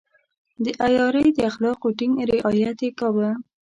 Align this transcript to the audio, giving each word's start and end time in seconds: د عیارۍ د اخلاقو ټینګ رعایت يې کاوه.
د 0.63 0.65
عیارۍ 0.85 1.27
د 1.33 1.39
اخلاقو 1.49 1.87
ټینګ 1.97 2.15
رعایت 2.29 2.77
يې 2.85 2.89
کاوه. 2.99 3.29